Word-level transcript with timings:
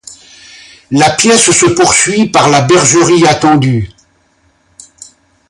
La 0.89 1.11
pièce 1.11 1.51
se 1.51 1.65
poursuit 1.75 2.29
par 2.29 2.49
la 2.49 2.61
bergerie 2.63 3.27
attendue. 3.27 3.91